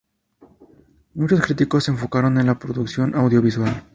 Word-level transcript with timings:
Muchos 1.13 1.41
críticos 1.41 1.83
se 1.83 1.91
enfocaron 1.91 2.39
en 2.39 2.47
la 2.47 2.57
producción 2.57 3.13
audiovisual. 3.13 3.83